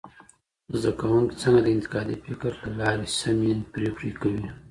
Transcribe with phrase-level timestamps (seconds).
[0.79, 4.45] زده کوونکي څنګه د انتقادي فکر له لاري سمي پرېکړي کوي؟